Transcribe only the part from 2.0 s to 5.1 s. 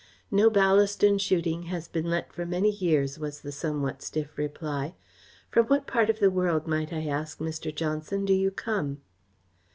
let for many years," was the somewhat stiff reply.